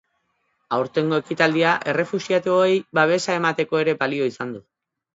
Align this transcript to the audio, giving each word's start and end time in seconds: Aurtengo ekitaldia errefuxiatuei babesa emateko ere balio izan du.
Aurtengo 0.77 1.19
ekitaldia 1.23 1.75
errefuxiatuei 1.95 2.73
babesa 3.01 3.39
emateko 3.45 3.85
ere 3.87 3.99
balio 4.05 4.35
izan 4.35 4.59
du. 4.61 4.69